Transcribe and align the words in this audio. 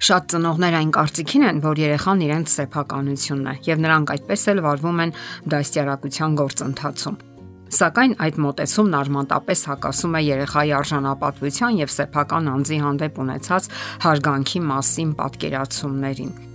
Շատ 0.00 0.30
ծնողներ 0.32 0.74
այն 0.78 0.92
կարծիքին 0.96 1.42
են, 1.44 1.58
որ 1.60 1.80
երեխան 1.82 2.22
իրենց 2.24 2.52
սեփականությունն 2.56 3.50
է, 3.50 3.54
եւ 3.68 3.82
նրանք 3.84 4.12
այդպես 4.14 4.44
էլ 4.54 4.62
վարվում 4.64 5.02
են 5.04 5.12
դաստիարակության 5.52 6.38
գործընթացում։ 6.40 7.18
Սակայն 7.70 8.14
այդ 8.24 8.38
մոտեցումն 8.48 8.96
արմատապես 8.98 9.64
հակասում 9.70 10.16
է 10.16 10.22
երեխայի 10.26 10.72
արժանապատվության 10.80 11.80
եւ 11.84 11.96
սեփական 12.00 12.52
անձի 12.56 12.78
հանդեպ 12.88 13.24
ունեցած 13.28 13.72
հարգանքի 14.08 14.62
մասին 14.72 15.12
պատկերացումներին։ 15.20 16.49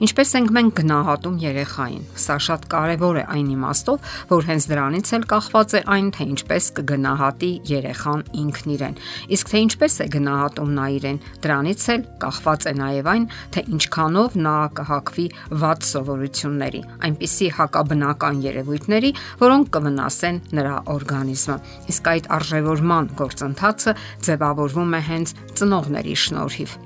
Ինչպես 0.00 0.30
ենք 0.38 0.52
մենք 0.56 0.70
գնահատում 0.78 1.34
երեխային։ 1.42 2.04
Սա 2.16 2.36
շատ 2.40 2.62
կարևոր 2.72 3.16
է 3.20 3.24
այն 3.34 3.48
իմաստով, 3.52 4.06
որ 4.30 4.46
հենց 4.48 4.66
դրանից 4.70 5.10
էլ 5.16 5.24
կախված 5.28 5.74
է 5.76 5.80
այն, 5.94 6.06
թե 6.16 6.26
ինչպես 6.30 6.68
կգնահատի 6.78 7.50
երեխան 7.68 8.22
ինքն 8.40 8.72
իրեն։ 8.74 8.96
Իսկ 9.36 9.50
թե 9.50 9.60
ինչպես 9.66 9.96
է 10.00 10.06
գնահատում 10.14 10.70
նա 10.78 10.86
իրեն, 10.96 11.18
դրանից 11.44 11.84
էլ 11.92 12.06
կախված 12.24 12.64
է 12.70 12.72
նաև 12.80 13.10
այն, 13.12 13.26
թե 13.52 13.64
ինչքանով 13.76 14.38
նա 14.40 14.56
կհակվի 14.80 15.26
վատ 15.60 15.88
սովորությունների, 15.90 16.80
այնպիսի 17.10 17.50
հակաբնական 17.60 18.40
երևույթների, 18.48 19.10
որոնք 19.44 19.74
կվնասեն 19.76 20.40
նրա 20.56 20.76
օրգանիզմը։ 20.96 21.58
Իսկ 21.92 22.10
այդ 22.14 22.30
արժևորման 22.40 23.12
գործընթացը 23.20 23.94
ձևավորվում 24.30 24.96
է 24.96 25.02
հենց 25.10 25.36
ծնողների 25.60 26.16
շնորհիվ։ 26.24 26.80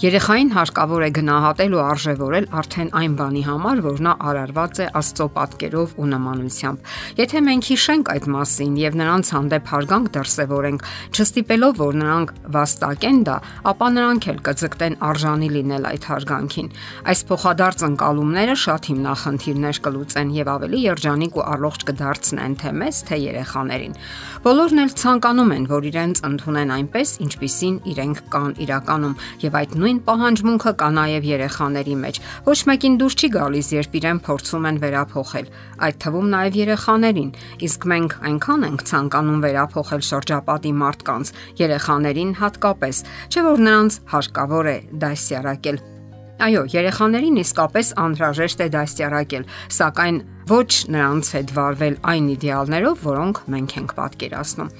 Երեխային 0.00 0.48
հարկավոր 0.54 1.02
է 1.04 1.08
գնահատել 1.12 1.74
ու 1.76 1.80
արժևորել 1.84 2.44
արդեն 2.56 2.86
այն 2.96 3.14
բանի 3.18 3.40
համար, 3.44 3.80
որ 3.84 3.98
նա 4.06 4.12
արարված 4.30 4.78
է 4.80 4.84
Աստծո 4.96 5.26
պատկերով 5.34 5.90
ու 6.00 6.06
նմանությամբ։ 6.08 6.94
Եթե 7.20 7.42
մենք 7.44 7.68
հիշենք 7.68 8.08
այդ 8.14 8.28
մասին 8.32 8.78
եւ 8.80 8.96
նրանց 8.96 9.32
հանդեպ 9.36 9.68
հարգանք 9.74 10.08
դրսևորենք, 10.14 10.86
չստիպելով, 11.20 11.74
որ 11.84 11.98
նրանք 12.00 12.32
վաստակեն 12.56 13.20
դա, 13.28 13.36
ապա 13.68 13.90
նրանք 14.00 14.28
էլ 14.32 14.40
կձգտեն 14.48 14.96
արժանի 15.10 15.50
լինել 15.60 15.84
այդ 15.90 16.08
հարգանքին։ 16.08 16.72
Այս 17.12 17.20
փոխադարձ 17.28 17.84
ընկալումները 17.90 18.56
շատ 18.64 18.88
հիմնախնդիրներ 18.88 19.82
կլուծեն 19.84 20.32
եւ 20.40 20.52
ավելի 20.56 20.80
երջանիկ 20.80 21.36
ու 21.36 21.46
առողջ 21.60 21.86
կդարձնեն 21.92 22.56
թե 22.64 22.72
մեզ, 22.80 23.04
թե 23.10 23.20
երեխաներին։ 23.20 24.00
Բոլորն 24.40 24.80
էլ 24.80 24.92
ցանկանում 24.96 25.54
են, 25.60 25.64
որ 25.68 25.86
իրենց 25.90 26.24
ընդունեն 26.30 26.70
այնպես, 26.80 27.08
ինչպիսին 27.20 27.76
իրենք 27.90 28.20
կան 28.32 28.52
իրականում 28.64 29.18
եւ 29.44 29.58
այդ 29.60 29.74
նույն 29.80 29.89
նույն 29.90 30.04
պահանջմունքը 30.06 30.72
կա 30.78 30.88
նաև 30.94 31.24
երեխաների 31.26 31.94
մեջ։ 31.98 32.18
Ոչ 32.46 32.58
մեկին 32.70 32.96
դուր 33.00 33.14
չի 33.18 33.28
գալիս, 33.34 33.70
երբ 33.74 33.94
իրեն 33.98 34.18
փորձում 34.22 34.68
են 34.70 34.76
վերափոխել, 34.84 35.48
այդ 35.86 35.96
թվում 36.04 36.28
նաև 36.30 36.58
երեխաներին։ 36.60 37.30
Իսկ 37.66 37.86
մենք 37.90 38.14
այնքան 38.30 38.66
ենք 38.70 38.84
ցանկանում 38.90 39.40
վերափոխել 39.50 40.04
շրջապատի 40.10 40.72
մարդկանց, 40.78 41.32
երեխաներին 41.58 42.34
հատկապես, 42.38 43.02
չէ՞ 43.34 43.42
որ 43.50 43.64
նրանց 43.66 43.98
հարկավոր 44.14 44.70
է 44.70 44.76
դասյարակել 45.02 45.82
Այո, 46.40 46.62
երեխաներին 46.72 47.34
իսկապես 47.42 47.88
անհրաժեշտ 48.00 48.62
է 48.64 48.68
դաստիարակել, 48.72 49.42
սակայն 49.76 50.20
ոչ 50.48 50.70
նրանց 50.94 51.32
հետ 51.36 51.50
վարվել 51.58 51.98
այն 52.14 52.30
իդեալներով, 52.36 53.02
որոնք 53.10 53.42
մենք 53.52 53.74
ենք 53.76 53.92
պատկերացնում։ 53.98 54.72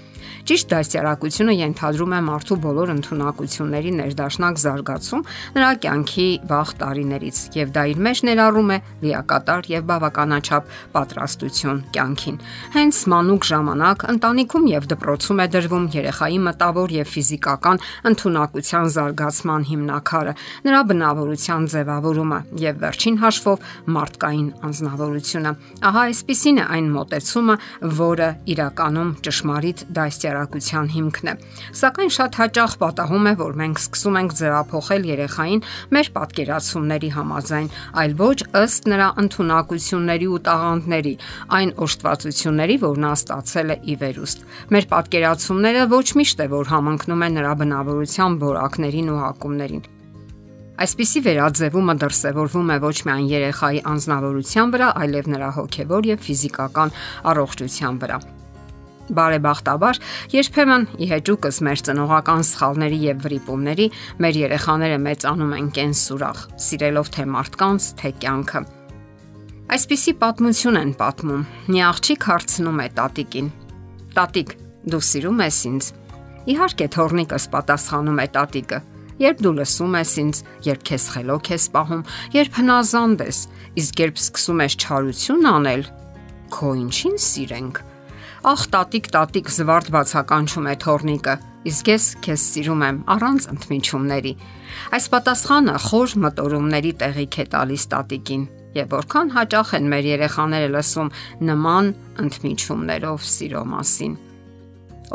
Ճիշտ 0.50 0.70
դաստիարակությունը 0.70 1.55
ենթադրում 1.61 2.14
է 2.17 2.20
մարդու 2.27 2.56
բոլոր 2.64 2.91
ընտունակությունների 2.95 3.91
ներդաշնակ 4.00 4.61
զարգացում 4.61 5.23
նրա 5.56 5.70
կյանքի 5.84 6.27
վաղ 6.50 6.73
տարիներից 6.81 7.39
եւ 7.61 7.73
դա 7.77 7.83
իր 7.91 8.00
մեջ 8.06 8.23
ներառում 8.31 8.70
է 8.70 8.78
լիակատար 9.05 9.69
եւ 9.70 9.84
բավականաչափ 9.91 10.70
պատրաստություն 10.95 11.81
կյանքին։ 11.95 12.36
Հենց 12.77 13.01
մանուկ 13.14 13.48
ժամանակ 13.51 14.05
ընտանիքում 14.14 14.69
եւ 14.70 14.89
դպրոցում 14.91 15.41
է 15.41 15.47
դրվում 15.55 15.86
երեխայի 16.01 16.39
մտավոր 16.51 16.95
եւ 17.01 17.11
ֆիզիկական 17.11 17.83
ընտունակության 18.11 18.91
զարգացման 18.97 19.62
հիմնակարը, 19.70 20.35
նրա 20.67 20.80
բնավորության 20.90 21.69
ձևավորումը 21.74 22.40
եւ 22.64 22.80
վերջին 22.85 23.20
հաշվով 23.24 23.69
մարդկային 23.96 24.48
անznավորությունը։ 24.70 25.55
Ահա 25.90 26.02
այսպիսին 26.11 26.61
է 26.61 26.64
այն 26.70 26.90
մոտեցումը, 26.96 27.57
որը 28.01 28.29
իրականում 28.55 29.11
ճշմարիտ 29.27 29.79
դաստիարակություն 29.90 30.20
հասարակության 30.20 30.89
հիմքն 30.95 31.31
է։ 31.31 31.35
Սակայն 31.81 32.11
շատ 32.17 32.39
հաճախ 32.41 32.73
պատահում 32.81 33.29
է, 33.31 33.33
որ 33.41 33.53
մենք 33.61 33.81
սկսում 33.81 34.19
ենք 34.20 34.35
ձևափոխել 34.41 35.07
երեխային 35.11 35.63
մեր 35.97 36.11
պատկերացումների 36.17 37.11
համաձայն, 37.17 37.69
այլ 38.01 38.17
ոչ 38.20 38.39
ըստ 38.61 38.91
նրա 38.92 39.08
ընտունակությունների 39.25 40.29
ու 40.31 40.41
տաղանդների, 40.51 41.14
այն 41.61 41.70
օժտվածությունների, 41.86 42.77
որ 42.85 43.01
նա 43.01 43.13
ստացել 43.20 43.70
է 43.70 43.77
ի 43.81 43.95
վերուստ։ 44.01 44.45
Մեր 44.77 44.91
պատկերացումները 44.91 45.86
ոչ 45.95 46.07
միշտ 46.20 46.45
է, 46.45 46.51
որ 46.51 46.75
համընկնում 46.75 47.25
են 47.27 47.41
նրա 47.41 47.55
բնավորության 47.64 48.39
որակներին 48.45 49.11
ու 49.11 49.23
հակումներին։ 49.25 49.89
Այսպիսի 50.81 51.20
վերաձևումը 51.27 51.95
դրսևորվում 52.01 52.73
է 52.73 52.79
ոչ 52.87 52.97
միայն 53.05 53.29
երեխայի 53.35 53.85
անznավորության 53.92 54.75
վրա, 54.77 54.91
այլև 55.05 55.31
նրա 55.37 55.52
հոգևոր 55.61 56.13
եւ 56.14 56.25
ֆիզիկական 56.25 56.97
առողջության 57.37 58.01
վրա։ 58.01 58.23
Բարեբախտաբար, 59.10 59.98
երբեմն 60.30 60.84
ի 61.02 61.06
հեճուկս 61.10 61.56
մեր 61.66 61.80
ծնողական 61.86 62.44
սխալների 62.46 62.98
եւ 63.08 63.24
վրիպումների 63.24 63.86
մեր 64.22 64.38
երեխաները 64.40 64.98
մեծանում 65.06 65.54
են 65.56 65.70
կենսուրախ, 65.78 66.44
սիրելով 66.66 67.10
թե 67.16 67.24
մարդկանց, 67.34 67.88
թե 68.00 68.12
կյանքը։ 68.22 68.62
Այսպիսի 69.70 70.14
պատմություն 70.20 70.80
են 70.80 70.92
պատմում։ 71.00 71.42
Մի 71.70 71.82
աղջիկ 71.90 72.28
հարցնում 72.30 72.80
է 72.80 72.86
տատիկին. 73.00 73.50
Տատիկ, 74.14 74.54
դու 74.90 75.02
սիրում 75.10 75.44
ես 75.46 75.60
ինձ։ 75.70 75.90
Իհարկե, 76.50 76.88
թորնիկս 76.94 77.44
պատասխանում 77.54 78.18
է 78.18 78.27
տատիկը. 78.34 78.80
Երբ 79.20 79.44
դու 79.44 79.54
լսում 79.58 79.94
ես 80.00 80.12
ինձ, 80.22 80.38
երբ 80.70 80.84
քեզ 80.90 81.04
խելոք 81.14 81.50
ես 81.52 81.64
պահում, 81.74 82.02
երբ 82.40 82.58
հնազանդ 82.60 83.24
ես, 83.27 83.38
իսկ 83.82 84.02
երբ 84.06 84.20
սկսում 84.24 84.64
ես 84.64 84.77
չարություն 84.80 85.48
անել, 85.50 85.86
քո 86.56 86.72
ինչին 86.80 87.20
սիրենք 87.20 87.82
Ախ, 88.40 88.62
տատիկ, 88.73 89.08
տատիկ, 89.12 89.48
զվարթ 89.52 89.89
բացականչում 89.92 90.68
է 90.70 90.73
թորնիկը։ 90.80 91.33
Իսկ 91.68 91.89
ես 91.90 92.05
քեզ 92.24 92.45
սիրում 92.55 92.84
եմ 92.86 93.01
առանց 93.12 93.48
ընդմիջումների։ 93.52 94.33
Այս 94.96 95.08
պատասխանը 95.12 95.74
խոր 95.84 96.14
մտորումների 96.24 96.92
տեղիք 97.02 97.36
է 97.36 97.45
տալիս 97.52 97.84
տատիկին։ 97.92 98.46
Եվ 98.80 98.96
որքան 98.96 99.33
հաճախ 99.36 99.74
են 99.77 99.90
մեր 99.92 100.08
երեխաները 100.08 100.73
լսում 100.73 101.12
նման 101.51 101.92
ընդմիջումներով 102.24 103.28
սիրո 103.28 103.62
մասին։ 103.77 104.17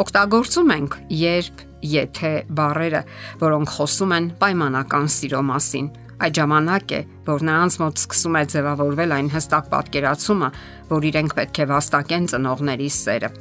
Օգտագործում 0.05 0.73
ենք 0.75 0.97
երբ, 1.25 1.67
եթե 1.95 2.33
բառերը, 2.61 3.01
որոնք 3.41 3.73
խոսում 3.73 4.17
են 4.21 4.33
պայմանական 4.37 5.09
սիրո 5.17 5.41
մասին 5.49 5.89
Այդ 6.15 6.37
ժամանակ 6.39 6.91
է, 6.95 6.99
որ 7.27 7.43
նրանց 7.49 7.75
մոտ 7.81 7.99
սկսում 7.99 8.37
է 8.39 8.43
ձևավորվել 8.53 9.15
այն 9.15 9.31
հստակ 9.33 9.65
պատկերացումը, 9.73 10.49
որ 10.93 11.07
իրենք 11.11 11.35
պետք 11.41 11.59
է 11.59 11.67
վաստակեն 11.73 12.29
ծնողների 12.31 12.87
սերը։ 12.95 13.31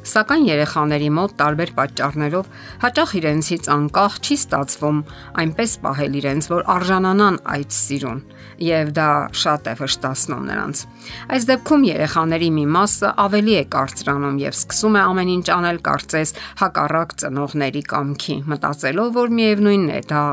Սակայն 0.00 0.46
երեխաների 0.48 1.08
մոտ 1.12 1.32
տարբեր 1.36 1.70
պատճառներով 1.76 2.46
հաճախ 2.80 3.10
իրենցից 3.20 3.66
անկախ 3.74 4.14
չի 4.24 4.36
ստացվում 4.40 5.00
այնպես 5.42 5.74
պահել 5.84 6.14
իրենց, 6.20 6.46
որ 6.50 6.62
արժանանան 6.74 7.36
այդ 7.54 7.74
սիրուն, 7.76 8.22
եւ 8.64 8.92
դա 8.96 9.08
շատ 9.40 9.68
է 9.68 9.74
վշտացնում 9.80 10.46
նրանց։ 10.48 10.82
Այս 11.36 11.46
դեպքում 11.50 11.84
երեխաների 11.90 12.48
մի 12.56 12.64
մասը 12.80 13.10
ավելի 13.24 13.54
է 13.60 13.64
կարծրանում 13.76 14.40
եւ 14.40 14.56
սկսում 14.56 14.96
է 14.96 15.02
ամեն 15.10 15.32
ինչ 15.36 15.46
անել 15.60 15.80
կարծես 15.90 16.32
հակառակ 16.60 17.14
ծնողների 17.20 17.82
կամքի, 17.92 18.36
մտածելով, 18.50 19.12
որ 19.20 19.34
միևնույնն 19.36 19.90
է, 19.90 20.00
դա 20.10 20.24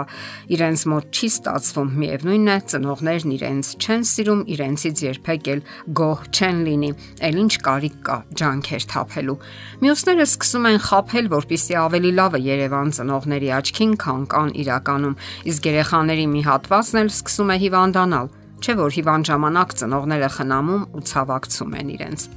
իրենց 0.57 0.85
մոտ 0.95 1.11
չի 1.11 1.29
ստացվում, 1.37 1.93
միևնույնն 2.07 2.51
է, 2.55 2.57
ծնողներն 2.71 3.35
իրենց 3.37 3.71
չեն 3.83 4.07
սիրում, 4.11 4.41
իրենցից 4.57 5.03
երբեք 5.07 5.51
էլ 5.57 5.63
գոհ 5.97 6.27
չեն 6.31 6.63
լինի, 6.67 6.91
ել 7.27 7.41
ինչ 7.47 7.53
կարիք 7.67 7.97
կա 8.07 8.17
ջանքեր 8.37 8.87
թափելու 8.91 9.39
Մյուսները 9.83 10.25
սկսում 10.27 10.67
են 10.71 10.79
խափել, 10.87 11.29
որpիսի 11.33 11.77
ավելի 11.81 12.11
լավը 12.17 12.39
Երևան 12.47 12.91
ծնողների 12.97 13.49
աչքին, 13.57 13.93
քան 14.01 14.25
կան 14.33 14.49
իրականում, 14.63 15.15
իսկ 15.51 15.69
երեխաների 15.71 16.25
մի 16.33 16.41
հատվածն 16.47 17.01
էլ 17.03 17.11
սկսում 17.13 17.53
է 17.53 17.57
հիվանդանալ, 17.67 18.27
չէ 18.57 18.73
որ 18.81 18.91
հիվանդ 18.97 19.29
ժամանակ 19.31 19.77
ծնողները 19.81 20.29
խնամում 20.37 20.83
ու 20.97 21.05
ցավակցում 21.11 21.77
են 21.77 21.89
իրենց։ 21.97 22.27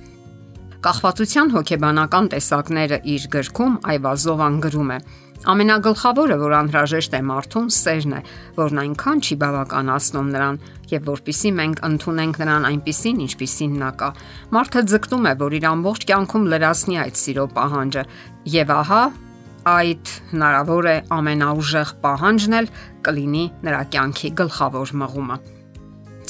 Կախվածության 0.80 1.50
հոգեբանական 1.52 2.28
տեսակները 2.32 2.98
իր 3.14 3.24
գրքում 3.34 3.74
Այվազովան 3.92 4.54
գրում 4.64 4.92
է. 4.94 4.98
Ամենագլխավորը, 5.48 6.36
որ 6.36 6.52
անհրաժեշտ 6.58 7.14
է 7.16 7.20
մարդուն, 7.24 7.68
սերն 7.72 8.12
է, 8.12 8.18
որն 8.58 8.80
այնքան 8.82 9.22
չի 9.24 9.36
բավականացնում 9.40 10.28
նրան, 10.34 10.58
եւ 10.90 11.06
որpիսի 11.08 11.52
մենք 11.60 11.80
ընդունենք 11.88 12.40
նրան 12.42 12.66
այնպիսին, 12.70 13.22
ինչպիսին 13.24 13.78
նա 13.80 13.90
կա։ 14.02 14.10
Մարդը 14.52 14.82
ձգտում 14.92 15.30
է, 15.30 15.32
որ 15.40 15.56
իր 15.60 15.66
ամբողջ 15.70 16.04
կյանքում 16.10 16.44
լրացնի 16.52 17.00
այդ 17.06 17.20
սիրո 17.24 17.46
պահանջը, 17.56 18.04
եւ 18.60 18.74
ահա 18.76 19.00
այդ 19.70 20.12
հնարավոր 20.34 20.90
է 20.90 20.96
ամենաուժեղ 21.16 21.94
պահանջն 22.04 22.60
էլ 22.60 22.70
կլինի 23.08 23.46
նրա 23.64 23.82
կյանքի 23.96 24.30
գլխավոր 24.40 24.94
մղումը։ 25.04 25.40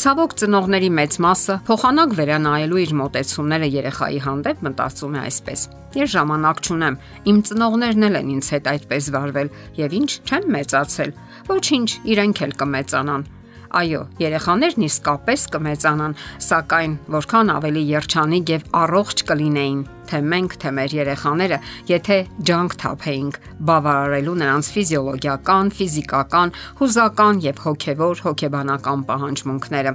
Ցավոք 0.00 0.38
ծնողների 0.40 0.90
մեծ 0.96 1.18
մասը 1.26 1.58
փոխանակ 1.66 2.16
վերանայելու 2.20 2.82
իր 2.86 2.96
մտեցումները 3.02 3.70
երեխայի 3.74 4.24
հանդեպ 4.30 4.66
մտածում 4.70 5.18
է 5.18 5.22
այսպես. 5.26 5.68
Ես 5.96 6.12
ժամանակ 6.14 6.62
չունեմ, 6.66 6.96
իմ 7.31 7.38
ծնողներն 7.48 8.06
էլ 8.10 8.19
են 8.20 8.28
ինձ 8.37 8.48
հետ 8.54 8.70
այդպես 8.70 9.10
վարվել 9.16 9.48
եւ 9.81 9.98
ինչ 10.00 10.10
չեմ 10.31 10.48
մեծացել։ 10.54 11.12
Ոչինչ, 11.50 11.88
իրենք 12.14 12.42
էլ 12.46 12.52
կմեծանան։ 12.60 13.25
Այո, 13.70 14.00
երեխաներն 14.19 14.84
իսկապես 14.87 15.42
կմեծանան, 15.54 16.14
սակայն 16.42 16.94
որքան 17.14 17.52
ավելի 17.54 17.82
երջանիկ 17.90 18.50
եւ 18.50 18.64
առողջ 18.81 19.22
կլինեին, 19.31 19.82
թե 20.10 20.22
մենք, 20.31 20.56
թե 20.64 20.72
մեր 20.78 20.96
երեխաները, 20.98 21.58
եթե 21.90 22.19
ջանք 22.50 22.78
թափեինք 22.82 23.40
բավարարելու 23.70 24.38
նրանց 24.42 24.70
ֆիզիոլոգիական, 24.75 25.75
ֆիզիկական, 25.78 26.56
հուզական 26.82 27.44
եւ 27.46 27.62
հոգեվոր 27.70 28.25
հոգեբանական 28.26 29.06
պահանջմունքները 29.10 29.94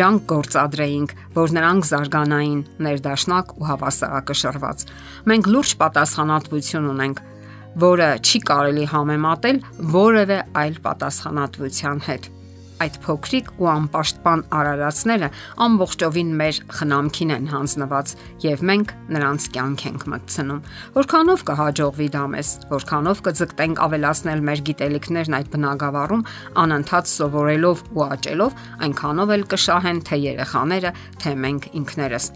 ջանք 0.00 0.26
գործադրեինք, 0.30 1.14
որ 1.36 1.54
նրանք 1.56 1.86
զարգանային 1.90 2.60
ներդաշնակ 2.86 3.54
ու 3.56 3.68
հավասարակշռված։ 3.70 4.84
Մենք 5.30 5.48
լուրջ 5.54 5.72
պատասխանատվություն 5.84 6.90
ունենք, 6.90 7.22
որը 7.84 8.10
չի 8.20 8.42
կարելի 8.50 8.84
համեմատել 8.92 9.64
որևէ 9.94 10.38
այլ 10.60 10.78
պատասխանատվության 10.84 12.04
հետ 12.10 12.30
այդ 12.84 12.98
փոքրիկ 13.04 13.50
ու 13.60 13.68
անպաշտպան 13.70 14.42
արարածները 14.60 15.28
ամբողջովին 15.66 16.32
մեր 16.40 16.60
խնամքին 16.78 17.32
են 17.36 17.48
հանձնված 17.52 18.14
եւ 18.46 18.64
մենք 18.70 18.94
նրանց 19.16 19.48
կյանք 19.56 19.86
ենք 19.90 20.06
մտցնում։ 20.14 20.60
Որքանով 20.98 21.44
կհաջողվի 21.50 22.08
դա 22.16 22.24
մեզ, 22.34 22.52
որքանով 22.74 23.24
կձգտենք 23.30 23.82
ավելացնել 23.86 24.44
մեր 24.50 24.64
գիտելիքներն 24.70 25.38
այդ 25.40 25.50
բնագավառում, 25.54 26.26
անընդհատ 26.64 27.10
սովորելով 27.14 27.82
ու 27.96 28.06
աճելով, 28.10 28.60
այնքանով 28.90 29.34
էլ 29.38 29.48
կշահեն 29.54 30.04
թե 30.10 30.22
երեխաները, 30.30 30.94
թե 31.20 31.34
մենք 31.46 31.74
ինքներս։ 31.80 32.32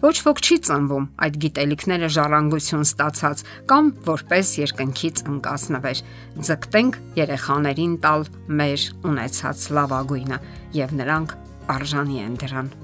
Ոչ 0.00 0.14
ոք 0.24 0.38
չի 0.40 0.56
ծնվում 0.64 1.06
այդ 1.24 1.34
գիտելիքները 1.44 2.08
ժառանգություն 2.14 2.84
ստացած 2.86 3.42
կամ 3.68 3.90
որպես 4.06 4.52
երկնքից 4.62 5.22
ընկած 5.28 5.66
նվեր։ 5.74 6.00
Ձգտենք 6.48 6.96
երեխաներին 7.20 7.98
տալ 8.06 8.24
մեր 8.60 8.86
ունեցած 9.10 9.66
լավագույնը 9.76 10.40
եւ 10.80 10.96
նրանք 11.02 11.36
արժանի 11.76 12.18
են 12.24 12.40
դրան։ 12.40 12.74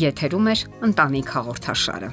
Եթերում 0.00 0.48
է 0.48 0.56
ընտանիք 0.88 1.32
հաղորդաշարը։ 1.36 2.10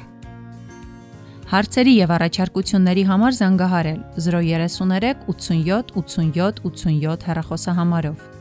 Հարցերի 1.48 1.94
եւ 1.96 2.10
առաջարկությունների 2.18 3.04
համար 3.08 3.38
զանգահարել 3.38 4.00
033 4.28 5.22
87 5.32 5.94
87 6.04 6.66
87 6.68 7.30
հեռախոսահամարով։ 7.32 8.37